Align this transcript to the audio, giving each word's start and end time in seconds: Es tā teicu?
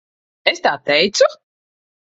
Es 0.53 0.63
tā 0.69 0.73
teicu? 0.89 1.31